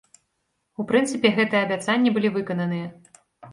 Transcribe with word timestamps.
У 0.83 0.85
прынцыпе, 0.91 1.31
гэтыя 1.37 1.61
абяцанні 1.67 2.17
былі 2.19 2.35
выкананыя. 2.41 2.87